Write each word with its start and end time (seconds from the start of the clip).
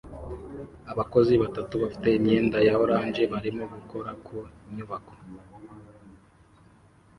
Abakozi 0.91 1.33
batatu 1.43 1.73
bafite 1.83 2.07
imyenda 2.17 2.57
ya 2.67 2.73
orange 2.83 3.23
barimo 3.33 3.63
gukora 3.73 4.11
ku 4.25 4.35
nyubako 4.73 5.13